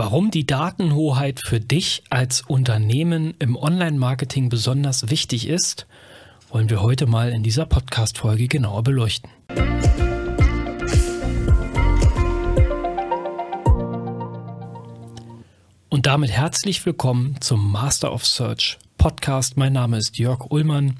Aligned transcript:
Warum 0.00 0.30
die 0.30 0.46
Datenhoheit 0.46 1.40
für 1.40 1.58
dich 1.58 2.04
als 2.08 2.42
Unternehmen 2.42 3.34
im 3.40 3.56
Online-Marketing 3.56 4.48
besonders 4.48 5.10
wichtig 5.10 5.48
ist, 5.48 5.88
wollen 6.50 6.70
wir 6.70 6.82
heute 6.82 7.06
mal 7.06 7.30
in 7.30 7.42
dieser 7.42 7.66
Podcast-Folge 7.66 8.46
genauer 8.46 8.84
beleuchten. 8.84 9.28
Und 15.88 16.06
damit 16.06 16.30
herzlich 16.30 16.86
willkommen 16.86 17.34
zum 17.40 17.72
Master 17.72 18.12
of 18.12 18.24
Search 18.24 18.78
Podcast. 18.98 19.56
Mein 19.56 19.72
Name 19.72 19.98
ist 19.98 20.16
Jörg 20.16 20.48
Ullmann. 20.48 20.96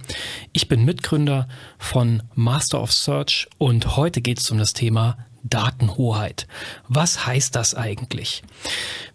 Ich 0.52 0.66
bin 0.66 0.84
Mitgründer 0.84 1.46
von 1.78 2.24
Master 2.34 2.82
of 2.82 2.92
Search 2.92 3.46
und 3.58 3.96
heute 3.96 4.20
geht 4.20 4.40
es 4.40 4.50
um 4.50 4.58
das 4.58 4.72
Thema 4.72 5.18
Datenhoheit. 5.48 6.46
Was 6.88 7.26
heißt 7.26 7.54
das 7.54 7.74
eigentlich? 7.74 8.42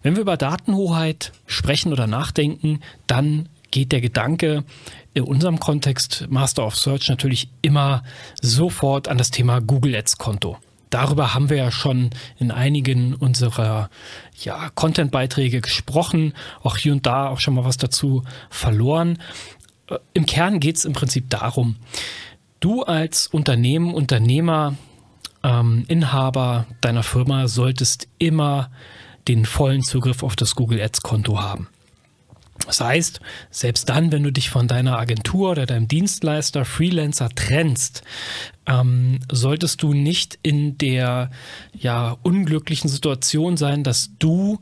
Wenn 0.02 0.16
wir 0.16 0.22
über 0.22 0.36
Datenhoheit 0.36 1.32
sprechen 1.46 1.92
oder 1.92 2.06
nachdenken, 2.06 2.80
dann 3.06 3.48
geht 3.70 3.92
der 3.92 4.00
Gedanke 4.00 4.64
in 5.14 5.24
unserem 5.24 5.60
Kontext 5.60 6.26
Master 6.28 6.66
of 6.66 6.76
Search 6.76 7.08
natürlich 7.08 7.48
immer 7.62 8.02
sofort 8.40 9.08
an 9.08 9.18
das 9.18 9.30
Thema 9.30 9.60
Google 9.60 9.96
Ads 9.96 10.18
Konto. 10.18 10.58
Darüber 10.90 11.34
haben 11.34 11.50
wir 11.50 11.56
ja 11.56 11.72
schon 11.72 12.10
in 12.38 12.52
einigen 12.52 13.14
unserer 13.14 13.90
ja, 14.42 14.70
Content-Beiträge 14.76 15.60
gesprochen, 15.60 16.34
auch 16.62 16.76
hier 16.76 16.92
und 16.92 17.04
da 17.04 17.28
auch 17.30 17.40
schon 17.40 17.54
mal 17.54 17.64
was 17.64 17.78
dazu 17.78 18.22
verloren. 18.48 19.18
Äh, 19.88 19.98
Im 20.12 20.24
Kern 20.24 20.60
geht 20.60 20.76
es 20.76 20.84
im 20.84 20.92
Prinzip 20.92 21.30
darum, 21.30 21.74
du 22.60 22.84
als 22.84 23.26
Unternehmen, 23.26 23.92
Unternehmer 23.92 24.76
ähm, 25.44 25.84
Inhaber 25.86 26.66
deiner 26.80 27.04
Firma 27.04 27.46
solltest 27.46 28.08
immer 28.18 28.70
den 29.28 29.44
vollen 29.44 29.82
Zugriff 29.82 30.22
auf 30.22 30.34
das 30.34 30.54
Google 30.56 30.80
Ads 30.80 31.02
Konto 31.02 31.40
haben. 31.40 31.68
Das 32.66 32.80
heißt, 32.80 33.20
selbst 33.50 33.88
dann, 33.88 34.10
wenn 34.10 34.22
du 34.22 34.32
dich 34.32 34.48
von 34.48 34.68
deiner 34.68 34.98
Agentur 34.98 35.50
oder 35.50 35.66
deinem 35.66 35.88
Dienstleister, 35.88 36.64
Freelancer 36.64 37.28
trennst, 37.34 38.02
ähm, 38.66 39.20
solltest 39.30 39.82
du 39.82 39.92
nicht 39.92 40.38
in 40.42 40.78
der 40.78 41.30
ja 41.76 42.16
unglücklichen 42.22 42.88
Situation 42.88 43.56
sein, 43.56 43.82
dass 43.82 44.10
du 44.18 44.60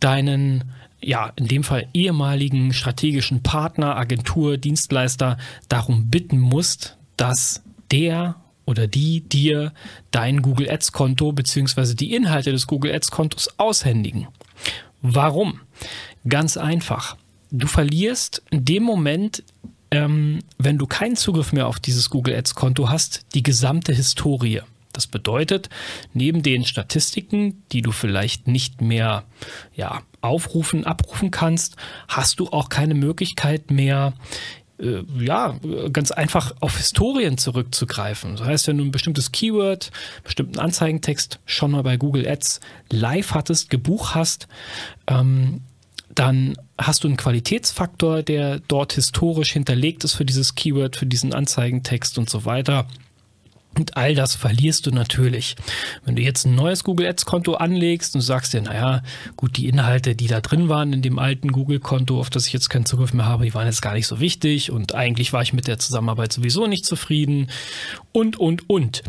deinen 0.00 0.64
ja, 1.00 1.32
in 1.36 1.48
dem 1.48 1.64
Fall 1.64 1.86
ehemaligen 1.92 2.72
strategischen 2.72 3.42
Partner, 3.42 3.96
Agentur, 3.96 4.56
Dienstleister 4.56 5.36
darum 5.68 6.08
bitten 6.08 6.38
musst, 6.38 6.96
dass 7.18 7.62
der 7.92 8.36
oder 8.66 8.86
die 8.86 9.20
dir 9.22 9.72
dein 10.10 10.42
Google 10.42 10.70
Ads 10.70 10.92
Konto 10.92 11.32
bzw. 11.32 11.94
die 11.94 12.14
Inhalte 12.14 12.52
des 12.52 12.66
Google 12.66 12.94
Ads 12.94 13.10
Kontos 13.10 13.48
aushändigen. 13.58 14.28
Warum? 15.02 15.60
Ganz 16.28 16.56
einfach. 16.56 17.16
Du 17.50 17.66
verlierst 17.66 18.42
in 18.50 18.64
dem 18.64 18.82
Moment, 18.82 19.42
ähm, 19.90 20.40
wenn 20.58 20.78
du 20.78 20.86
keinen 20.86 21.16
Zugriff 21.16 21.52
mehr 21.52 21.66
auf 21.66 21.78
dieses 21.78 22.10
Google 22.10 22.34
Ads 22.34 22.54
Konto 22.54 22.88
hast, 22.88 23.26
die 23.34 23.42
gesamte 23.42 23.92
Historie. 23.92 24.62
Das 24.92 25.06
bedeutet, 25.08 25.68
neben 26.12 26.42
den 26.42 26.64
Statistiken, 26.64 27.62
die 27.72 27.82
du 27.82 27.90
vielleicht 27.90 28.46
nicht 28.46 28.80
mehr 28.80 29.24
ja, 29.74 30.02
aufrufen, 30.20 30.84
abrufen 30.84 31.30
kannst, 31.30 31.76
hast 32.08 32.38
du 32.38 32.48
auch 32.48 32.68
keine 32.68 32.94
Möglichkeit 32.94 33.70
mehr, 33.70 34.14
ja, 34.78 35.58
ganz 35.92 36.10
einfach 36.10 36.52
auf 36.60 36.76
Historien 36.76 37.38
zurückzugreifen. 37.38 38.36
Das 38.36 38.46
heißt, 38.46 38.68
wenn 38.68 38.78
du 38.78 38.84
ein 38.84 38.90
bestimmtes 38.90 39.30
Keyword, 39.30 39.92
bestimmten 40.24 40.58
Anzeigentext 40.58 41.38
schon 41.46 41.70
mal 41.70 41.82
bei 41.82 41.96
Google 41.96 42.26
Ads 42.26 42.60
live 42.90 43.32
hattest, 43.34 43.70
gebucht 43.70 44.14
hast, 44.14 44.48
ähm, 45.06 45.60
dann 46.14 46.56
hast 46.78 47.04
du 47.04 47.08
einen 47.08 47.16
Qualitätsfaktor, 47.16 48.22
der 48.22 48.60
dort 48.60 48.92
historisch 48.94 49.52
hinterlegt 49.52 50.04
ist 50.04 50.14
für 50.14 50.24
dieses 50.24 50.54
Keyword, 50.54 50.96
für 50.96 51.06
diesen 51.06 51.34
Anzeigentext 51.34 52.18
und 52.18 52.30
so 52.30 52.44
weiter. 52.44 52.86
Und 53.76 53.96
all 53.96 54.14
das 54.14 54.34
verlierst 54.34 54.86
du 54.86 54.90
natürlich. 54.90 55.56
Wenn 56.04 56.16
du 56.16 56.22
jetzt 56.22 56.44
ein 56.44 56.54
neues 56.54 56.84
Google 56.84 57.06
Ads 57.06 57.26
Konto 57.26 57.54
anlegst 57.54 58.14
und 58.14 58.20
sagst 58.20 58.52
dir, 58.52 58.62
naja, 58.62 59.02
gut, 59.36 59.56
die 59.56 59.68
Inhalte, 59.68 60.14
die 60.14 60.26
da 60.26 60.40
drin 60.40 60.68
waren 60.68 60.92
in 60.92 61.02
dem 61.02 61.18
alten 61.18 61.52
Google 61.52 61.80
Konto, 61.80 62.20
auf 62.20 62.30
das 62.30 62.46
ich 62.46 62.52
jetzt 62.52 62.68
keinen 62.68 62.86
Zugriff 62.86 63.12
mehr 63.12 63.26
habe, 63.26 63.44
die 63.44 63.54
waren 63.54 63.66
jetzt 63.66 63.82
gar 63.82 63.94
nicht 63.94 64.06
so 64.06 64.20
wichtig 64.20 64.70
und 64.70 64.94
eigentlich 64.94 65.32
war 65.32 65.42
ich 65.42 65.52
mit 65.52 65.66
der 65.66 65.78
Zusammenarbeit 65.78 66.32
sowieso 66.32 66.66
nicht 66.66 66.86
zufrieden 66.86 67.50
und, 68.12 68.38
und, 68.38 68.68
und. 68.70 69.02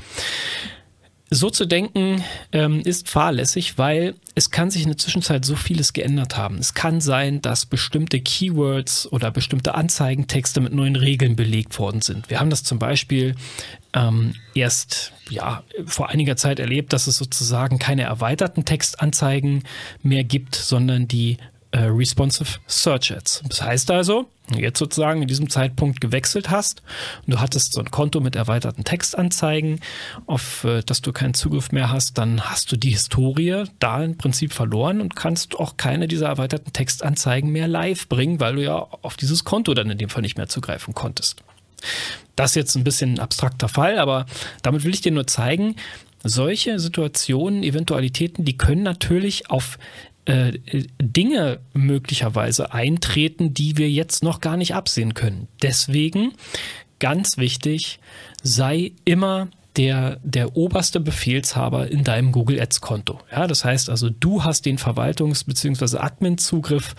So 1.32 1.50
zu 1.50 1.66
denken 1.66 2.24
ähm, 2.52 2.82
ist 2.82 3.10
fahrlässig, 3.10 3.80
weil 3.80 4.14
es 4.36 4.52
kann 4.52 4.70
sich 4.70 4.84
in 4.84 4.90
der 4.90 4.98
Zwischenzeit 4.98 5.44
so 5.44 5.56
vieles 5.56 5.94
geändert 5.94 6.38
haben. 6.38 6.60
Es 6.60 6.76
kann 6.76 7.02
sein, 7.02 7.42
dass 7.42 7.66
bestimmte 7.66 8.20
Keywords 8.20 9.12
oder 9.12 9.32
bestimmte 9.32 9.74
Anzeigentexte 9.74 10.62
mit 10.62 10.74
neuen 10.74 10.96
Regeln 10.96 11.36
belegt 11.36 11.80
worden 11.80 12.02
sind. 12.02 12.30
Wir 12.30 12.40
haben 12.40 12.52
das 12.52 12.64
zum 12.64 12.78
Beispiel 12.78 13.36
ähm, 13.94 14.36
erst 14.54 15.14
ja, 15.30 15.64
vor 15.88 16.10
einiger 16.10 16.38
Zeit 16.38 16.60
erlebt, 16.60 16.94
dass 16.94 17.08
es 17.08 17.18
sozusagen 17.18 17.80
keine 17.80 18.04
erweiterten 18.04 18.64
Textanzeigen 18.64 19.64
mehr 20.04 20.24
gibt, 20.24 20.54
sondern 20.54 21.08
die 21.08 21.38
äh, 21.76 21.88
Responsive 21.88 22.60
Search 22.68 23.12
Ads. 23.12 23.44
Das 23.50 23.62
heißt 23.62 23.92
also, 23.92 24.28
jetzt 24.56 24.80
sozusagen 24.80 25.22
in 25.22 25.28
diesem 25.28 25.50
Zeitpunkt 25.50 26.00
gewechselt 26.00 26.50
hast 26.50 26.82
und 27.26 27.34
du 27.34 27.40
hattest 27.42 27.74
so 27.74 27.82
ein 27.82 27.92
Konto 27.92 28.22
mit 28.22 28.38
erweiterten 28.38 28.86
Textanzeigen, 28.86 29.82
auf 30.26 30.64
äh, 30.64 30.84
das 30.86 31.02
du 31.02 31.12
keinen 31.12 31.34
Zugriff 31.34 31.74
mehr 31.74 31.92
hast, 31.92 32.18
dann 32.18 32.42
hast 32.50 32.72
du 32.72 32.78
die 32.78 32.92
Historie 32.92 33.66
da 33.80 34.02
im 34.02 34.18
Prinzip 34.18 34.54
verloren 34.54 35.02
und 35.02 35.18
kannst 35.18 35.56
auch 35.56 35.76
keine 35.76 36.08
dieser 36.08 36.28
erweiterten 36.28 36.72
Textanzeigen 36.72 37.52
mehr 37.52 37.68
live 37.68 38.08
bringen, 38.08 38.40
weil 38.40 38.56
du 38.56 38.64
ja 38.64 38.76
auf 38.76 39.18
dieses 39.18 39.44
Konto 39.44 39.74
dann 39.74 39.90
in 39.90 39.98
dem 39.98 40.10
Fall 40.10 40.22
nicht 40.22 40.38
mehr 40.38 40.48
zugreifen 40.48 40.94
konntest. 40.94 41.44
Das 42.38 42.52
ist 42.52 42.56
jetzt 42.56 42.76
ein 42.76 42.86
bisschen 42.86 43.16
ein 43.16 43.20
abstrakter 43.20 43.68
Fall, 43.68 44.00
aber 44.00 44.26
damit 44.62 44.86
will 44.86 44.94
ich 44.94 45.02
dir 45.02 45.12
nur 45.12 45.28
zeigen, 45.28 45.76
solche 46.24 46.80
Situationen, 46.80 47.64
Eventualitäten, 47.64 48.46
die 48.46 48.58
können 48.58 48.82
natürlich 48.82 49.52
auf 49.52 49.78
äh, 50.26 50.54
Dinge 51.00 51.60
möglicherweise 51.74 52.74
eintreten, 52.74 53.54
die 53.54 53.78
wir 53.78 53.90
jetzt 53.90 54.24
noch 54.24 54.42
gar 54.42 54.58
nicht 54.58 54.76
absehen 54.76 55.14
können. 55.14 55.48
Deswegen 55.62 56.34
ganz 57.00 57.38
wichtig, 57.38 58.00
sei 58.42 58.94
immer 59.06 59.50
der, 59.78 60.20
der 60.24 60.56
oberste 60.56 61.00
Befehlshaber 61.00 61.92
in 61.92 62.04
deinem 62.04 62.32
Google 62.32 62.60
Ads 62.62 62.82
Konto. 62.82 63.20
Ja, 63.32 63.48
das 63.48 63.66
heißt 63.66 63.90
also, 63.90 64.10
du 64.10 64.44
hast 64.44 64.66
den 64.66 64.78
Verwaltungs- 64.78 65.46
bzw. 65.46 65.98
Admin-Zugriff 65.98 66.96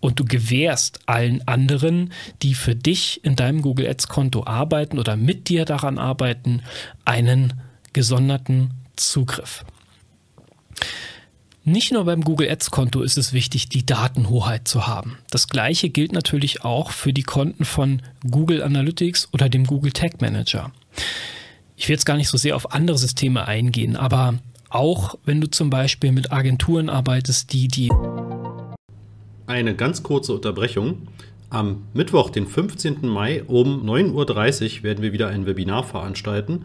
und 0.00 0.20
du 0.20 0.24
gewährst 0.24 1.00
allen 1.06 1.46
anderen, 1.48 2.12
die 2.42 2.54
für 2.54 2.74
dich 2.74 3.24
in 3.24 3.36
deinem 3.36 3.62
Google 3.62 3.88
Ads 3.88 4.08
Konto 4.08 4.44
arbeiten 4.44 4.98
oder 4.98 5.16
mit 5.16 5.48
dir 5.48 5.64
daran 5.64 5.98
arbeiten, 5.98 6.62
einen 7.04 7.54
gesonderten 7.92 8.74
Zugriff. 8.96 9.64
Nicht 11.64 11.92
nur 11.92 12.04
beim 12.04 12.22
Google 12.22 12.48
Ads 12.48 12.70
Konto 12.70 13.02
ist 13.02 13.18
es 13.18 13.34
wichtig, 13.34 13.68
die 13.68 13.84
Datenhoheit 13.84 14.66
zu 14.66 14.86
haben. 14.86 15.18
Das 15.30 15.46
gleiche 15.46 15.90
gilt 15.90 16.10
natürlich 16.12 16.64
auch 16.64 16.90
für 16.90 17.12
die 17.12 17.22
Konten 17.22 17.66
von 17.66 18.00
Google 18.30 18.62
Analytics 18.62 19.28
oder 19.32 19.50
dem 19.50 19.64
Google 19.66 19.92
Tag 19.92 20.22
Manager. 20.22 20.72
Ich 21.76 21.86
will 21.86 21.94
jetzt 21.94 22.06
gar 22.06 22.16
nicht 22.16 22.28
so 22.28 22.38
sehr 22.38 22.56
auf 22.56 22.72
andere 22.72 22.96
Systeme 22.96 23.46
eingehen, 23.46 23.96
aber 23.96 24.38
auch 24.70 25.18
wenn 25.26 25.42
du 25.42 25.50
zum 25.50 25.68
Beispiel 25.68 26.12
mit 26.12 26.32
Agenturen 26.32 26.88
arbeitest, 26.88 27.52
die 27.52 27.68
die. 27.68 27.90
Eine 29.46 29.76
ganz 29.76 30.02
kurze 30.02 30.32
Unterbrechung. 30.32 31.08
Am 31.50 31.82
Mittwoch, 31.92 32.30
den 32.30 32.46
15. 32.46 33.06
Mai 33.06 33.42
um 33.42 33.84
9.30 33.86 34.78
Uhr 34.78 34.82
werden 34.84 35.02
wir 35.02 35.12
wieder 35.12 35.28
ein 35.28 35.44
Webinar 35.44 35.84
veranstalten 35.84 36.64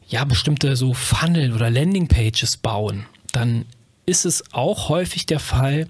bestimmte 0.25 0.75
so 0.75 0.93
Funnel 0.93 1.53
oder 1.53 1.69
Landingpages 1.69 2.57
bauen, 2.57 3.05
dann 3.31 3.65
ist 4.05 4.25
es 4.25 4.43
auch 4.51 4.89
häufig 4.89 5.25
der 5.25 5.39
Fall, 5.39 5.87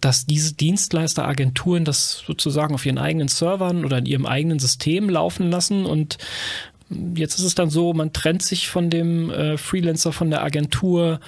dass 0.00 0.26
diese 0.26 0.54
Dienstleisteragenturen 0.54 1.84
das 1.84 2.22
sozusagen 2.26 2.74
auf 2.74 2.86
ihren 2.86 2.98
eigenen 2.98 3.28
Servern 3.28 3.84
oder 3.84 3.98
in 3.98 4.06
ihrem 4.06 4.26
eigenen 4.26 4.58
System 4.58 5.08
laufen 5.08 5.50
lassen 5.50 5.84
und 5.84 6.18
Jetzt 7.14 7.38
ist 7.38 7.44
es 7.44 7.54
dann 7.54 7.68
so, 7.68 7.92
man 7.92 8.14
trennt 8.14 8.42
sich 8.42 8.68
von 8.68 8.88
dem 8.88 9.28
äh, 9.28 9.58
Freelancer, 9.58 10.10
von 10.10 10.30
der 10.30 10.42
Agentur 10.42 11.20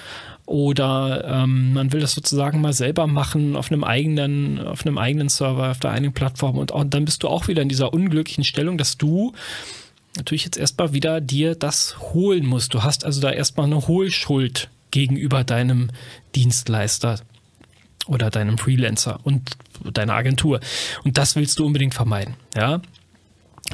oder 0.47 1.23
ähm, 1.27 1.73
man 1.73 1.93
will 1.93 1.99
das 1.99 2.13
sozusagen 2.13 2.61
mal 2.61 2.73
selber 2.73 3.05
machen 3.05 3.55
auf 3.55 3.71
einem 3.71 3.83
eigenen, 3.83 4.59
auf 4.65 4.85
einem 4.85 4.97
eigenen 4.97 5.29
Server, 5.29 5.69
auf 5.69 5.79
der 5.79 5.91
eigenen 5.91 6.13
Plattform 6.13 6.57
und, 6.57 6.71
und 6.71 6.93
dann 6.95 7.05
bist 7.05 7.21
du 7.21 7.27
auch 7.27 7.47
wieder 7.47 7.61
in 7.61 7.69
dieser 7.69 7.93
unglücklichen 7.93 8.43
Stellung, 8.43 8.79
dass 8.79 8.97
du 8.97 9.33
natürlich 10.15 10.45
jetzt 10.45 10.57
erstmal 10.57 10.93
wieder 10.93 11.21
dir 11.21 11.55
das 11.55 11.99
holen 11.99 12.45
musst. 12.45 12.73
Du 12.73 12.83
hast 12.83 13.05
also 13.05 13.21
da 13.21 13.31
erstmal 13.31 13.67
eine 13.67 13.87
Hohlschuld 13.87 14.69
gegenüber 14.91 15.43
deinem 15.43 15.89
Dienstleister 16.35 17.19
oder 18.07 18.29
deinem 18.29 18.57
Freelancer 18.57 19.19
und 19.23 19.51
deiner 19.93 20.13
Agentur. 20.13 20.59
Und 21.03 21.17
das 21.17 21.35
willst 21.35 21.59
du 21.59 21.65
unbedingt 21.65 21.93
vermeiden, 21.93 22.35
ja. 22.55 22.81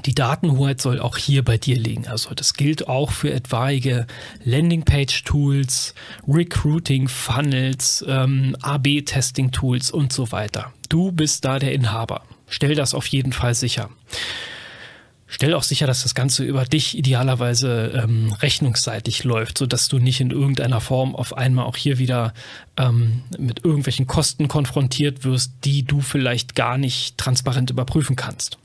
Die 0.06 0.14
Datenhoheit 0.14 0.80
soll 0.80 1.00
auch 1.00 1.18
hier 1.18 1.44
bei 1.44 1.58
dir 1.58 1.76
liegen. 1.76 2.08
Also 2.08 2.36
das 2.36 2.54
gilt 2.54 2.88
auch 2.88 3.12
für 3.12 3.34
etwaige 3.34 4.06
Landingpage-Tools, 4.44 5.96
Recruiting-Funnels, 6.28 8.06
ähm, 8.08 8.56
AB-Testing-Tools 8.62 9.90
und 9.90 10.14
so 10.14 10.32
weiter. 10.32 10.72
Du 10.90 11.12
bist 11.12 11.46
da 11.46 11.58
der 11.58 11.74
Inhaber. 11.74 12.22
Stell 12.48 12.76
das 12.76 12.94
auf 12.94 13.08
jeden 13.08 13.34
Fall 13.34 13.56
sicher. 13.56 13.90
Stell 15.30 15.54
auch 15.54 15.64
sicher, 15.64 15.88
dass 15.88 16.04
das 16.04 16.16
Ganze 16.16 16.46
über 16.46 16.64
dich 16.64 16.98
idealerweise 16.98 18.02
ähm, 18.02 18.34
rechnungsseitig 18.40 19.26
läuft, 19.26 19.58
sodass 19.58 19.90
du 19.90 20.00
nicht 20.00 20.22
in 20.22 20.32
irgendeiner 20.32 20.80
Form 20.80 21.16
auf 21.16 21.36
einmal 21.36 21.66
auch 21.66 21.76
hier 21.76 21.98
wieder 21.98 22.34
ähm, 22.78 23.24
mit 23.38 23.66
irgendwelchen 23.66 24.08
Kosten 24.08 24.48
konfrontiert 24.48 25.26
wirst, 25.26 25.52
die 25.66 25.84
du 25.84 26.00
vielleicht 26.00 26.56
gar 26.56 26.78
nicht 26.78 27.18
transparent 27.18 27.70
überprüfen 27.70 28.16
kannst. 28.16 28.58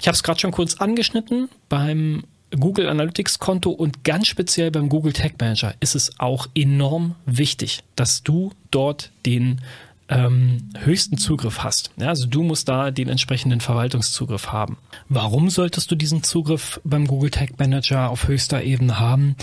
Ich 0.00 0.06
habe 0.06 0.14
es 0.14 0.22
gerade 0.22 0.38
schon 0.38 0.52
kurz 0.52 0.76
angeschnitten. 0.76 1.48
Beim 1.68 2.24
Google 2.58 2.88
Analytics 2.88 3.38
Konto 3.38 3.70
und 3.70 4.04
ganz 4.04 4.28
speziell 4.28 4.70
beim 4.70 4.88
Google 4.88 5.12
Tag 5.12 5.40
Manager 5.40 5.74
ist 5.80 5.94
es 5.94 6.20
auch 6.20 6.46
enorm 6.54 7.16
wichtig, 7.26 7.82
dass 7.96 8.22
du 8.22 8.52
dort 8.70 9.10
den 9.26 9.60
ähm, 10.12 10.68
höchsten 10.78 11.16
Zugriff 11.16 11.60
hast. 11.60 11.90
Ja, 11.96 12.08
also 12.08 12.26
du 12.26 12.42
musst 12.42 12.68
da 12.68 12.90
den 12.90 13.08
entsprechenden 13.08 13.60
Verwaltungszugriff 13.60 14.52
haben. 14.52 14.76
Warum 15.08 15.48
solltest 15.48 15.90
du 15.90 15.94
diesen 15.94 16.22
Zugriff 16.22 16.80
beim 16.84 17.06
Google 17.06 17.30
Tag 17.30 17.58
Manager 17.58 18.10
auf 18.10 18.28
höchster 18.28 18.62
Ebene 18.62 19.00
haben? 19.00 19.36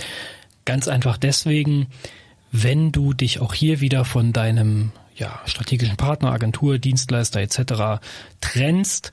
Ganz 0.66 0.88
einfach 0.88 1.18
deswegen, 1.18 1.88
wenn 2.51 2.92
du 2.92 3.13
dich 3.13 3.39
auch 3.39 3.54
hier 3.54 3.81
wieder 3.81 4.06
von 4.06 4.31
deinem 4.31 4.92
ja, 5.16 5.39
strategischen 5.45 5.98
Partner, 5.98 6.31
Agentur, 6.31 6.77
Dienstleister 6.77 7.42
etc. 7.42 8.01
trennst, 8.39 9.12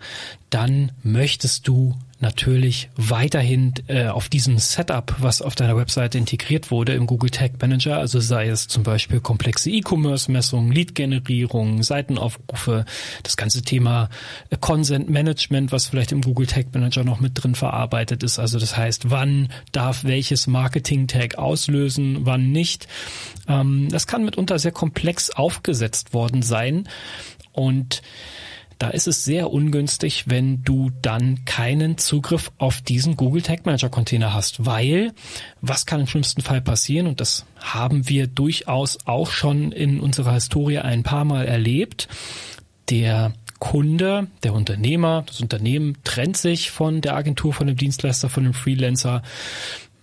dann 0.50 0.92
möchtest 1.02 1.66
du 1.66 1.96
natürlich 2.20 2.88
weiterhin 2.96 3.74
äh, 3.88 4.06
auf 4.06 4.28
diesem 4.28 4.58
Setup, 4.58 5.14
was 5.18 5.42
auf 5.42 5.54
deiner 5.54 5.76
Webseite 5.76 6.16
integriert 6.16 6.70
wurde 6.70 6.94
im 6.94 7.06
Google 7.06 7.30
Tag 7.30 7.60
Manager, 7.60 7.98
also 7.98 8.20
sei 8.20 8.48
es 8.48 8.68
zum 8.68 8.82
Beispiel 8.82 9.20
komplexe 9.20 9.70
E-Commerce-Messungen, 9.70 10.72
Lead-Generierung, 10.72 11.82
Seitenaufrufe, 11.82 12.86
das 13.22 13.36
ganze 13.36 13.62
Thema 13.62 14.08
äh, 14.50 14.56
Consent 14.58 15.10
Management, 15.10 15.72
was 15.72 15.86
vielleicht 15.86 16.12
im 16.12 16.22
Google 16.22 16.46
Tag 16.46 16.72
Manager 16.72 17.04
noch 17.04 17.20
mit 17.20 17.32
drin 17.34 17.54
verarbeitet 17.54 18.22
ist. 18.22 18.38
Also 18.38 18.58
das 18.58 18.76
heißt, 18.76 19.10
wann 19.10 19.48
darf 19.72 20.04
welches 20.04 20.46
Marketing-Tag 20.46 21.36
auslösen, 21.36 22.20
wann 22.24 22.50
nicht. 22.50 22.88
Ähm, 23.46 23.88
das 23.90 24.06
kann 24.06 24.24
mitunter 24.24 24.58
sehr 24.58 24.72
komplex 24.72 25.30
aufgesetzt 25.30 26.14
worden 26.14 26.42
sein 26.42 26.88
und 27.52 28.02
da 28.78 28.90
ist 28.90 29.06
es 29.06 29.24
sehr 29.24 29.50
ungünstig, 29.50 30.24
wenn 30.26 30.62
du 30.62 30.90
dann 31.00 31.44
keinen 31.44 31.96
Zugriff 31.96 32.52
auf 32.58 32.82
diesen 32.82 33.16
Google 33.16 33.42
Tag 33.42 33.64
Manager 33.64 33.88
Container 33.88 34.34
hast, 34.34 34.66
weil 34.66 35.12
was 35.62 35.86
kann 35.86 36.00
im 36.00 36.06
schlimmsten 36.06 36.42
Fall 36.42 36.60
passieren? 36.60 37.06
Und 37.06 37.20
das 37.20 37.46
haben 37.58 38.08
wir 38.08 38.26
durchaus 38.26 38.98
auch 39.06 39.30
schon 39.30 39.72
in 39.72 40.00
unserer 40.00 40.34
Historie 40.34 40.78
ein 40.78 41.02
paar 41.02 41.24
Mal 41.24 41.46
erlebt. 41.46 42.08
Der 42.90 43.32
Kunde, 43.58 44.26
der 44.42 44.52
Unternehmer, 44.52 45.24
das 45.26 45.40
Unternehmen 45.40 45.96
trennt 46.04 46.36
sich 46.36 46.70
von 46.70 47.00
der 47.00 47.16
Agentur, 47.16 47.54
von 47.54 47.66
dem 47.66 47.76
Dienstleister, 47.76 48.28
von 48.28 48.44
dem 48.44 48.52
Freelancer 48.52 49.22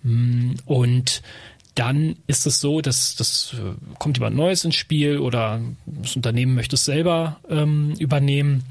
mm, 0.02 0.54
und 0.66 1.22
dann 1.76 2.18
ist 2.28 2.46
es 2.46 2.60
so, 2.60 2.82
dass 2.82 3.16
das 3.16 3.54
äh, 3.54 3.74
kommt 3.98 4.18
jemand 4.18 4.36
Neues 4.36 4.64
ins 4.64 4.76
Spiel 4.76 5.18
oder 5.18 5.62
das 5.86 6.16
Unternehmen 6.16 6.56
möchte 6.56 6.76
es 6.76 6.86
selber 6.86 7.40
ähm, 7.50 7.96
übernehmen. 7.98 8.64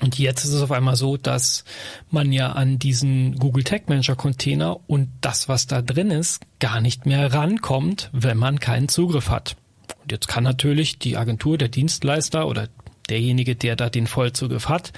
Und 0.00 0.18
jetzt 0.18 0.44
ist 0.44 0.52
es 0.52 0.62
auf 0.62 0.70
einmal 0.70 0.94
so, 0.94 1.16
dass 1.16 1.64
man 2.10 2.32
ja 2.32 2.52
an 2.52 2.78
diesen 2.78 3.36
Google 3.36 3.64
Tag 3.64 3.88
Manager 3.88 4.14
Container 4.14 4.78
und 4.86 5.08
das, 5.20 5.48
was 5.48 5.66
da 5.66 5.82
drin 5.82 6.10
ist, 6.10 6.40
gar 6.60 6.80
nicht 6.80 7.06
mehr 7.06 7.32
rankommt, 7.32 8.10
wenn 8.12 8.36
man 8.36 8.60
keinen 8.60 8.88
Zugriff 8.88 9.28
hat. 9.28 9.56
Und 10.02 10.12
jetzt 10.12 10.28
kann 10.28 10.44
natürlich 10.44 10.98
die 10.98 11.16
Agentur, 11.16 11.58
der 11.58 11.68
Dienstleister 11.68 12.46
oder 12.46 12.68
derjenige, 13.08 13.56
der 13.56 13.74
da 13.74 13.90
den 13.90 14.06
Vollzugriff 14.06 14.68
hat, 14.68 14.92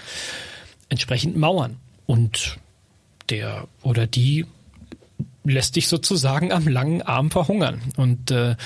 entsprechend 0.88 1.36
mauern. 1.36 1.76
Und 2.06 2.58
der 3.30 3.68
oder 3.82 4.06
die 4.06 4.44
lässt 5.44 5.76
dich 5.76 5.88
sozusagen 5.88 6.52
am 6.52 6.68
langen 6.68 7.02
Arm 7.02 7.30
verhungern. 7.30 7.80
Und 7.96 8.30
äh, 8.30 8.56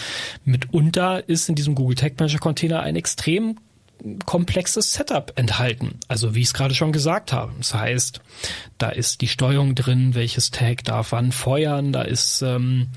mitunter 0.44 1.29
ist 1.29 1.49
in 1.49 1.55
diesem 1.55 1.75
Google 1.75 1.97
Tag 1.97 2.19
Manager 2.19 2.38
Container 2.38 2.81
ein 2.81 2.97
extrem 2.97 3.56
komplexes 4.26 4.93
Setup 4.93 5.32
enthalten. 5.37 5.99
Also 6.09 6.35
wie 6.35 6.41
ich 6.41 6.49
es 6.49 6.55
gerade 6.55 6.75
schon 6.75 6.93
gesagt 6.93 7.32
habe. 7.32 7.53
Das 7.59 7.75
heißt, 7.75 8.21
da 8.79 8.91
ist 8.91 9.21
die 9.21 9.29
Steuerung 9.29 9.75
drin, 9.75 10.15
welches 10.15 10.50
Tag 10.50 10.85
darf 10.85 11.12
wann 11.12 11.32
feuern, 11.32 11.93
da 11.93 12.03
ist 12.03 12.43
ähm, 12.43 12.88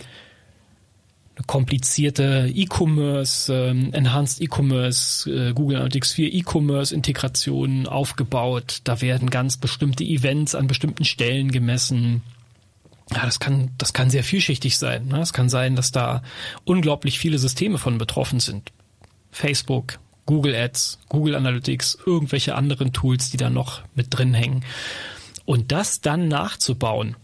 eine 1.36 1.46
komplizierte 1.46 2.52
E-Commerce, 2.54 3.54
ähm, 3.54 3.94
Enhanced 3.94 4.42
E-Commerce, 4.42 5.30
äh, 5.30 5.54
Google 5.54 5.78
Analytics 5.78 6.14
4 6.14 6.34
E-Commerce 6.34 6.94
Integration 6.94 7.88
aufgebaut. 7.88 8.82
Da 8.84 9.02
werden 9.02 9.30
ganz 9.30 9.58
bestimmte 9.58 10.04
Events 10.04 10.56
an 10.56 10.68
bestimmten 10.68 11.06
Stellen 11.06 11.52
gemessen. 11.52 12.24
Ja, 13.14 13.26
das 13.26 13.40
kann, 13.40 13.72
das 13.78 13.94
kann 13.94 14.10
sehr 14.10 14.24
vielschichtig 14.24 14.78
sein. 14.78 15.08
Ne? 15.08 15.22
Es 15.22 15.34
kann 15.34 15.50
sein, 15.50 15.76
dass 15.76 15.92
da 15.92 16.22
unglaublich 16.66 17.20
viele 17.20 17.40
Systeme 17.40 17.78
von 17.78 17.98
betroffen 17.98 18.40
sind. 18.40 18.72
Facebook, 19.32 20.00
Google 20.26 20.56
Ads, 20.56 21.00
Google 21.08 21.36
Analytics, 21.36 22.00
irgendwelche 22.06 22.56
anderen 22.56 22.92
Tools, 22.92 23.30
die 23.30 23.38
da 23.38 23.50
noch 23.50 23.82
mit 23.96 24.08
drin 24.10 24.34
hängen. 24.34 24.66
Und 25.46 25.72
das 25.72 26.02
dann 26.02 26.28
nachzubauen 26.28 27.16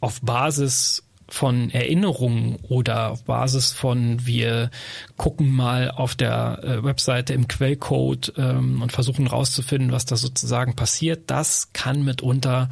auf 0.00 0.20
Basis 0.22 1.04
von 1.28 1.70
Erinnerungen 1.70 2.56
oder 2.68 3.10
auf 3.10 3.24
Basis 3.24 3.72
von 3.72 4.26
wir 4.26 4.70
gucken 5.16 5.50
mal 5.50 5.90
auf 5.90 6.14
der 6.14 6.60
äh, 6.64 6.82
Webseite 6.82 7.34
im 7.34 7.46
Quellcode 7.46 8.32
ähm, 8.38 8.80
und 8.80 8.92
versuchen 8.92 9.26
rauszufinden, 9.26 9.92
was 9.92 10.06
da 10.06 10.16
sozusagen 10.16 10.74
passiert, 10.74 11.24
das 11.30 11.72
kann 11.74 12.02
mitunter 12.02 12.70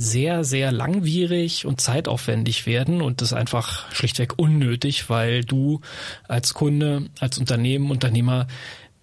sehr, 0.00 0.44
sehr 0.44 0.70
langwierig 0.70 1.66
und 1.66 1.80
zeitaufwendig 1.80 2.66
werden 2.66 3.02
und 3.02 3.20
das 3.20 3.32
einfach 3.32 3.92
schlichtweg 3.92 4.38
unnötig, 4.38 5.10
weil 5.10 5.44
du 5.44 5.80
als 6.28 6.54
Kunde, 6.54 7.10
als 7.18 7.36
Unternehmen, 7.36 7.90
Unternehmer, 7.90 8.46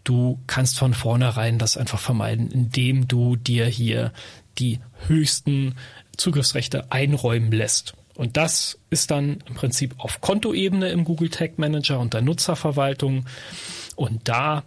du 0.06 0.40
kannst 0.48 0.80
von 0.80 0.94
vornherein 0.94 1.60
das 1.60 1.76
einfach 1.76 2.00
vermeiden, 2.00 2.50
indem 2.50 3.10
du 3.10 3.36
dir 3.36 3.66
hier 3.66 4.14
die 4.58 4.80
höchsten 5.06 5.76
Zugriffsrechte 6.16 6.94
einräumen 6.94 7.52
lässt. 7.52 7.94
Und 8.16 8.38
das 8.38 8.80
ist 8.90 9.12
dann 9.12 9.44
im 9.48 9.56
Prinzip 9.56 9.96
auf 9.98 10.22
Kontoebene 10.22 10.88
im 10.88 11.04
Google 11.04 11.30
Tag 11.30 11.60
Manager 11.60 12.00
und 12.00 12.14
der 12.14 12.22
Nutzerverwaltung. 12.22 13.26
Und 13.98 14.30
da 14.30 14.64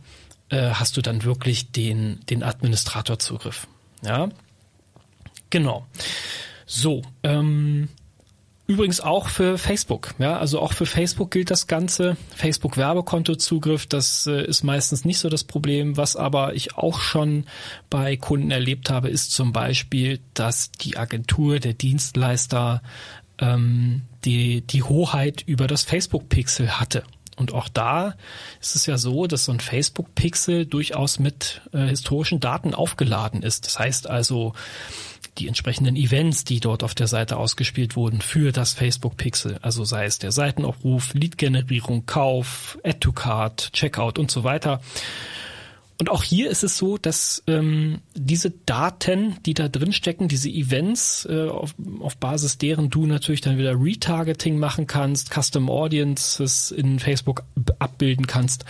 äh, 0.51 0.73
hast 0.73 0.99
du 0.99 1.01
dann 1.01 1.25
wirklich 1.25 1.73
den, 1.73 2.21
den 2.29 2.43
Administratorzugriff. 2.43 3.67
Ja, 4.03 4.29
Genau. 5.51 5.87
So, 6.67 7.03
ähm, 7.23 7.89
Übrigens 8.69 9.01
auch 9.01 9.29
für 9.29 9.57
Facebook, 9.57 10.15
ja, 10.19 10.37
also 10.39 10.61
auch 10.61 10.75
für 10.75 10.85
Facebook 10.85 11.31
gilt 11.31 11.51
das 11.51 11.69
Ganze. 11.69 12.19
Facebook 12.37 12.77
Werbekontozugriff, 12.77 13.87
das 13.87 14.27
äh, 14.27 14.45
ist 14.45 14.63
meistens 14.63 15.07
nicht 15.07 15.21
so 15.21 15.31
das 15.31 15.43
Problem. 15.43 15.97
Was 15.97 16.17
aber 16.17 16.53
ich 16.53 16.77
auch 16.77 17.01
schon 17.01 17.47
bei 17.89 18.19
Kunden 18.19 18.51
erlebt 18.51 18.91
habe, 18.91 19.09
ist 19.09 19.33
zum 19.33 19.55
Beispiel, 19.55 20.21
dass 20.35 20.71
die 20.71 20.99
Agentur, 20.99 21.61
der 21.61 21.73
Dienstleister 21.73 22.83
ähm, 23.39 24.03
die, 24.27 24.61
die 24.61 24.83
Hoheit 24.83 25.43
über 25.47 25.67
das 25.67 25.83
Facebook-Pixel 25.83 26.79
hatte. 26.79 27.05
Und 27.37 27.55
auch 27.55 27.71
da 27.71 28.17
ist 28.61 28.77
es 28.77 28.85
ja 28.85 28.99
so, 28.99 29.27
dass 29.27 29.47
so 29.47 29.53
ein 29.53 29.61
Facebook-Pixel 29.61 30.67
durchaus 30.67 31.19
mit 31.19 31.63
äh, 31.73 31.87
historischen 31.87 32.39
Daten 32.39 32.75
aufgeladen 32.75 33.43
ist. 33.43 33.65
Das 33.65 33.79
heißt 33.79 34.11
also, 34.11 34.53
die 35.39 35.49
entsprechenden 35.49 35.97
Events, 35.97 36.45
die 36.45 36.61
dort 36.61 36.83
auf 36.83 36.95
der 36.95 37.07
Seite 37.07 37.37
ausgespielt 37.37 37.97
wurden 37.97 38.21
für 38.21 38.53
das 38.53 38.73
Facebook 38.73 39.17
Pixel. 39.17 39.59
Also 39.63 39.85
sei 39.85 40.05
es 40.05 40.19
der 40.19 40.33
Seitenaufruf, 40.33 41.15
Lead-Generierung, 41.15 42.07
Kauf, 42.07 42.79
Add 42.85 43.01
to 43.01 43.13
Card, 43.13 43.73
Checkout 43.73 44.19
und 44.19 44.31
so 44.31 44.45
weiter. 44.45 44.81
Und 46.01 46.11
auch 46.11 46.23
hier 46.23 46.49
ist 46.49 46.63
es 46.63 46.79
so, 46.79 46.97
dass 46.97 47.43
ähm, 47.49 48.03
diese 48.15 48.51
Daten, 48.51 49.37
die 49.45 49.55
da 49.55 49.69
drin 49.69 49.93
stecken, 49.93 50.29
diese 50.29 50.49
Events, 50.49 51.27
äh, 51.29 51.49
auf, 51.49 51.75
auf 51.99 52.17
Basis 52.19 52.57
deren 52.57 52.89
du 52.89 53.07
natürlich 53.07 53.41
dann 53.41 53.59
wieder 53.59 53.75
Retargeting 53.75 54.59
machen 54.59 54.87
kannst, 54.87 55.35
Custom 55.35 55.69
Audiences 55.69 56.71
in 56.71 57.01
Facebook 57.01 57.43
abbilden 57.81 58.29
kannst, 58.29 58.65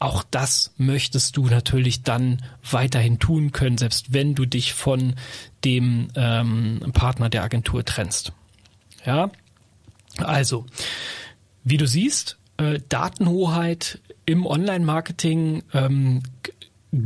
auch 0.00 0.24
das 0.28 0.72
möchtest 0.76 1.36
du 1.36 1.46
natürlich 1.46 2.02
dann 2.02 2.42
weiterhin 2.68 3.20
tun 3.20 3.52
können, 3.52 3.78
selbst 3.78 4.12
wenn 4.12 4.34
du 4.34 4.44
dich 4.44 4.72
von 4.72 5.14
dem 5.64 6.08
ähm, 6.16 6.80
Partner 6.92 7.30
der 7.30 7.44
Agentur 7.44 7.84
trennst. 7.84 8.32
Ja, 9.06 9.30
also, 10.18 10.66
wie 11.62 11.76
du 11.76 11.86
siehst, 11.86 12.38
äh, 12.56 12.80
Datenhoheit 12.88 14.00
im 14.26 14.46
Online-Marketing 14.46 15.62
ähm, 15.72 16.22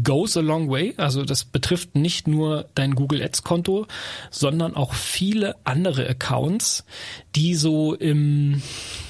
goes 0.02 0.36
a 0.36 0.40
long 0.40 0.68
way. 0.68 0.94
Also 0.96 1.24
das 1.24 1.44
betrifft 1.44 1.94
nicht 1.94 2.26
nur 2.26 2.68
dein 2.74 2.94
Google 2.94 3.22
Ads 3.22 3.44
Konto, 3.44 3.86
sondern 4.30 4.74
auch 4.74 4.94
viele 4.94 5.54
andere 5.64 6.08
Accounts, 6.08 6.84
die 7.36 7.54
so 7.54 7.94
im, 7.94 8.62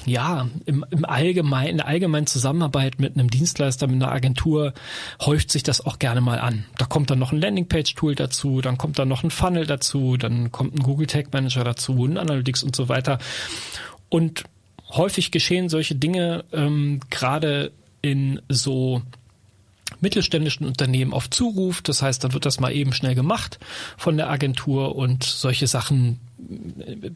ja, 0.05 0.47
im, 0.65 0.85
im 0.91 1.03
allgemeinen, 1.03 1.69
in 1.69 1.77
der 1.77 1.87
allgemeinen 1.87 2.27
Zusammenarbeit 2.27 2.99
mit 2.99 3.15
einem 3.15 3.29
Dienstleister, 3.29 3.87
mit 3.87 3.95
einer 3.95 4.11
Agentur 4.11 4.73
häuft 5.19 5.51
sich 5.51 5.63
das 5.63 5.83
auch 5.83 5.97
gerne 5.97 6.21
mal 6.21 6.39
an. 6.39 6.65
Da 6.77 6.85
kommt 6.85 7.09
dann 7.09 7.19
noch 7.19 7.31
ein 7.31 7.41
Landingpage 7.41 7.95
Tool 7.95 8.13
dazu, 8.13 8.61
dann 8.61 8.77
kommt 8.77 8.99
dann 8.99 9.07
noch 9.07 9.23
ein 9.23 9.31
Funnel 9.31 9.65
dazu, 9.65 10.15
dann 10.17 10.51
kommt 10.51 10.75
ein 10.75 10.83
Google 10.83 11.07
Tag 11.07 11.33
Manager 11.33 11.63
dazu, 11.63 12.05
ein 12.05 12.17
Analytics 12.17 12.61
und 12.61 12.75
so 12.75 12.87
weiter. 12.87 13.17
Und 14.09 14.43
häufig 14.89 15.31
geschehen 15.31 15.69
solche 15.69 15.95
Dinge 15.95 16.45
ähm, 16.53 16.99
gerade 17.09 17.71
in 18.01 18.41
so 18.47 19.01
mittelständischen 20.01 20.65
Unternehmen 20.65 21.13
auf 21.13 21.29
Zuruf. 21.29 21.81
Das 21.81 22.01
heißt, 22.01 22.23
dann 22.23 22.33
wird 22.33 22.45
das 22.45 22.59
mal 22.59 22.71
eben 22.71 22.93
schnell 22.93 23.15
gemacht 23.15 23.59
von 23.97 24.17
der 24.17 24.29
Agentur 24.29 24.95
und 24.95 25.23
solche 25.23 25.67
Sachen, 25.67 26.19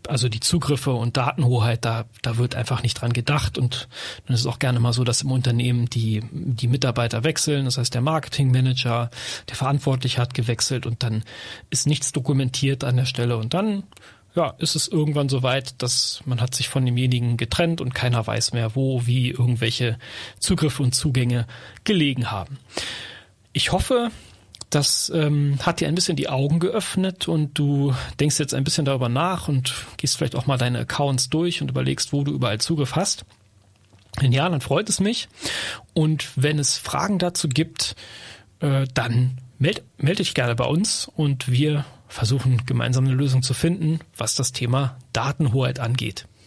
also 0.07 0.29
die 0.29 0.39
Zugriffe 0.39 0.91
und 0.91 1.17
Datenhoheit, 1.17 1.85
da, 1.85 2.05
da 2.21 2.37
wird 2.37 2.55
einfach 2.55 2.83
nicht 2.83 2.99
dran 2.99 3.13
gedacht. 3.13 3.57
Und 3.57 3.87
dann 4.25 4.33
ist 4.33 4.41
es 4.41 4.47
auch 4.47 4.59
gerne 4.59 4.79
mal 4.79 4.93
so, 4.93 5.03
dass 5.03 5.21
im 5.21 5.31
Unternehmen 5.31 5.89
die, 5.89 6.23
die 6.31 6.67
Mitarbeiter 6.67 7.23
wechseln. 7.23 7.65
Das 7.65 7.77
heißt, 7.77 7.93
der 7.93 8.01
Marketingmanager, 8.01 9.09
der 9.49 9.55
verantwortlich 9.55 10.17
hat, 10.17 10.33
gewechselt 10.33 10.85
und 10.85 11.03
dann 11.03 11.23
ist 11.69 11.87
nichts 11.87 12.11
dokumentiert 12.11 12.83
an 12.83 12.97
der 12.97 13.05
Stelle 13.05 13.37
und 13.37 13.53
dann 13.53 13.83
ja, 14.35 14.53
ist 14.59 14.75
es 14.75 14.87
irgendwann 14.87 15.29
so 15.29 15.43
weit, 15.43 15.81
dass 15.81 16.21
man 16.25 16.39
hat 16.41 16.55
sich 16.55 16.69
von 16.69 16.85
demjenigen 16.85 17.37
getrennt 17.37 17.81
und 17.81 17.93
keiner 17.93 18.25
weiß 18.25 18.53
mehr, 18.53 18.75
wo, 18.75 19.05
wie 19.05 19.29
irgendwelche 19.29 19.97
Zugriffe 20.39 20.83
und 20.83 20.95
Zugänge 20.95 21.47
gelegen 21.83 22.31
haben. 22.31 22.57
Ich 23.51 23.71
hoffe, 23.71 24.09
das 24.69 25.11
ähm, 25.13 25.59
hat 25.61 25.81
dir 25.81 25.89
ein 25.89 25.95
bisschen 25.95 26.15
die 26.15 26.29
Augen 26.29 26.59
geöffnet 26.59 27.27
und 27.27 27.59
du 27.59 27.93
denkst 28.19 28.39
jetzt 28.39 28.53
ein 28.53 28.63
bisschen 28.63 28.85
darüber 28.85 29.09
nach 29.09 29.49
und 29.49 29.73
gehst 29.97 30.17
vielleicht 30.17 30.35
auch 30.35 30.47
mal 30.47 30.57
deine 30.57 30.79
Accounts 30.79 31.29
durch 31.29 31.61
und 31.61 31.69
überlegst, 31.69 32.13
wo 32.13 32.23
du 32.23 32.31
überall 32.31 32.59
Zugriff 32.59 32.95
hast. 32.95 33.25
Wenn 34.19 34.31
ja, 34.31 34.47
dann 34.47 34.61
freut 34.61 34.87
es 34.89 35.01
mich. 35.01 35.27
Und 35.93 36.29
wenn 36.35 36.57
es 36.57 36.77
Fragen 36.77 37.19
dazu 37.19 37.49
gibt, 37.49 37.95
äh, 38.59 38.85
dann 38.93 39.37
melde 39.59 39.83
meld 39.97 40.19
dich 40.19 40.33
gerne 40.33 40.55
bei 40.55 40.65
uns 40.65 41.09
und 41.15 41.51
wir 41.51 41.85
versuchen 42.11 42.65
gemeinsam 42.65 43.05
eine 43.05 43.13
Lösung 43.13 43.41
zu 43.41 43.53
finden, 43.53 43.99
was 44.17 44.35
das 44.35 44.51
Thema 44.51 44.97
Datenhoheit 45.13 45.79
angeht. 45.79 46.27